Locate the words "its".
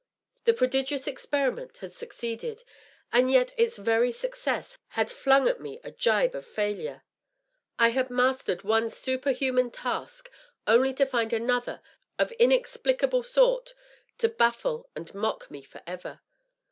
3.55-3.77